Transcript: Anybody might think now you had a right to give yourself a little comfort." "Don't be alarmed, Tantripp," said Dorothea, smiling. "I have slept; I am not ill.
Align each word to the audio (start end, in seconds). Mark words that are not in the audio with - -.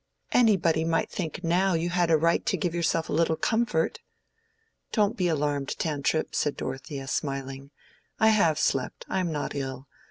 Anybody 0.31 0.83
might 0.83 1.11
think 1.11 1.43
now 1.43 1.75
you 1.75 1.91
had 1.91 2.09
a 2.09 2.17
right 2.17 2.43
to 2.47 2.57
give 2.57 2.73
yourself 2.73 3.07
a 3.07 3.13
little 3.13 3.35
comfort." 3.35 3.99
"Don't 4.91 5.15
be 5.15 5.27
alarmed, 5.27 5.77
Tantripp," 5.77 6.33
said 6.33 6.57
Dorothea, 6.57 7.05
smiling. 7.07 7.69
"I 8.19 8.29
have 8.29 8.57
slept; 8.57 9.05
I 9.07 9.19
am 9.19 9.31
not 9.31 9.53
ill. 9.53 9.85